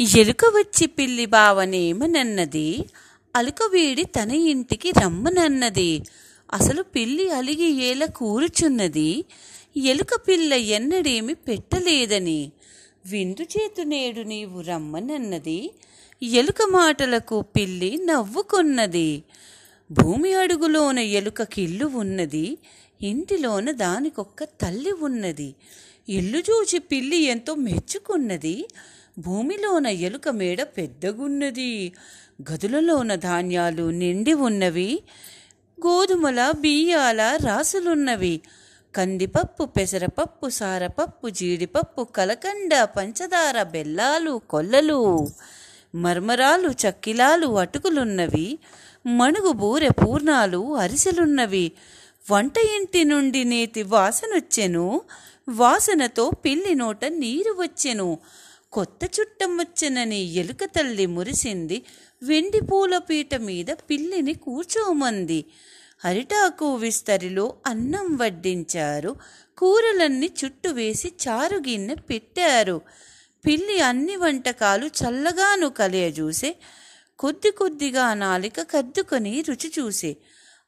[0.00, 2.84] ఎలుక వచ్చి పిల్లి బావనేమనన్నది
[3.36, 6.02] అలుక వీడి తన ఇంటికి రమ్మనన్నది.
[6.52, 9.24] అసలు పిల్లి అలిగి ఏల కూరుచున్నది
[9.76, 12.52] ఎలుక పిల్ల ఎన్నడేమి పెట్టలేదని.
[13.06, 15.70] విందు చేతు నేడు నీవు రమ్మనన్నది
[16.22, 19.22] ఎలుక మాటలకు పిల్లి నవ్వుకున్నది.
[19.90, 22.58] భూమి అడుగులోన ఎలుక కిల్లు ఉన్నది
[23.02, 25.54] ఇంటిలోన దానికొక్క తల్లి ఉన్నది.
[26.08, 28.56] ఇల్లు చూచి పిల్లి ఎంతో మెచ్చుకున్నది
[29.18, 31.92] భూమిలోన ఎలుక మేడ పెద్దగున్నది.
[32.52, 35.02] గదులలోన ధాన్యాలు నిండి ఉన్నవి.
[35.86, 38.40] గోధుమల బియ్యాల రాసులున్నవి.
[38.96, 45.28] కందిపప్పు పెసరపప్పు సారపప్పు జీడిపప్పు కలకండ పంచదార బెల్లాలు కొల్లలు
[45.94, 48.58] మర్మరాలు చక్కిలాలు అటుకులున్నవి.
[49.06, 51.72] మణుగు బూరె పూర్ణాలు అరిసెలున్నవి.
[52.30, 55.00] వంట ఇంటి నుండి నేతి వాసనొచ్చెను.
[55.48, 58.18] వాసనతో పిల్లి నోట నీరు వచ్చెను.
[58.72, 59.56] కొత్త చుట్టం
[60.12, 61.82] ఎలుక తల్లి మురిసింది.
[62.22, 65.44] వెండి పూల పీట మీద పిల్లిని కూర్చోమంది.
[66.04, 69.16] అరిటాకు విస్తరిలో అన్నం వడ్డించారు.
[69.58, 72.80] కూరలన్నీ చుట్టు వేసి చారు గిన్నె పెట్టారు.
[73.46, 76.56] పిల్లి అన్ని వంటకాలు చల్లగాను కలియజూసే
[77.18, 80.16] కొద్ది కొద్దిగా నాలిక కద్దుకొని రుచి చూసే.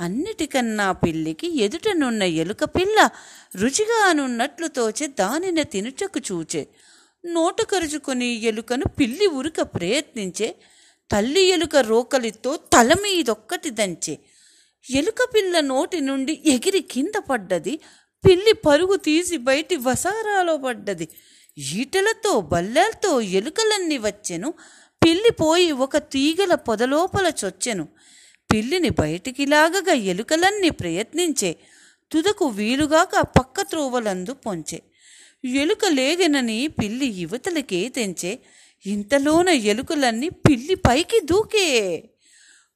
[0.00, 3.10] అన్నిటికన్నా పిల్లికి ఎదుటనున్న ఎలుక పిల్ల
[3.56, 6.68] రుచిగానున్నట్లు తోచే దానిని తినుటకు చూచే.
[7.26, 10.54] నోట కరుచుకొని ఎలుకను పిల్లి ఉరుక ప్రయత్నించే
[11.12, 14.18] తల్లి ఎలుక రోకలితో తల మీదొక్కటి దంచే.
[14.90, 17.78] ఎలుక పిల్ల నోటి నుండి ఎగిరి కింద పడ్డది
[18.24, 21.08] పిల్లి పరుగు తీసి బయటి వసారాలో పడ్డది.
[21.58, 24.54] ఈటలతో బల్లెలతో ఎలుకలన్నీ వచ్చెను
[25.04, 27.88] పిల్లి పోయి ఒక తీగల పొదలోపల చొచ్చెను.
[28.52, 31.56] పిల్లిని బయటికి లాగగా ఎలుకలన్నీ ప్రయత్నించే
[32.12, 34.82] తుదకు వీలుగాక పక్క త్రోవలందు పొంచే.
[35.54, 38.38] ఎలుక లేగనని పిల్లి యువతలకే తెంచే
[38.86, 42.02] ఇంతలోన ఎలుకలన్నీ పిల్లి పైకి దూకే.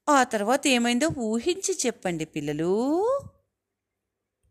[0.09, 2.73] ఆ తర్వాత ఏమైందో ఊహించి చెప్పండి పిల్లలు.